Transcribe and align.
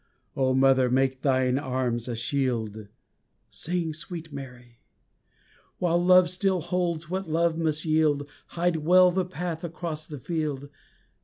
O 0.35 0.55
mother! 0.55 0.89
make 0.89 1.21
thine 1.21 1.59
arms 1.59 2.07
a 2.07 2.15
shield, 2.15 2.87
Sing, 3.51 3.93
sweet 3.93 4.33
Mary! 4.33 4.79
While 5.77 6.03
love 6.03 6.27
still 6.27 6.61
holds 6.61 7.07
what 7.07 7.29
love 7.29 7.55
must 7.55 7.85
yield 7.85 8.27
Hide 8.47 8.77
well 8.77 9.11
the 9.11 9.25
path 9.25 9.63
across 9.63 10.07
the 10.07 10.17
field! 10.17 10.69